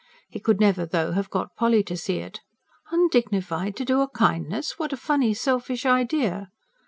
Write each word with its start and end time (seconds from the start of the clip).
He 0.27 0.39
could 0.39 0.59
never 0.59 0.83
though 0.87 1.11
have 1.11 1.29
got 1.29 1.55
Polly 1.55 1.83
to 1.83 1.95
see 1.95 2.17
it. 2.17 2.41
Undignified 2.91 3.75
to 3.75 3.85
do 3.85 4.01
a 4.01 4.07
kindness? 4.09 4.79
What 4.79 4.93
a 4.93 4.97
funny, 4.97 5.35
selfish 5.35 5.85
idea! 5.85 6.49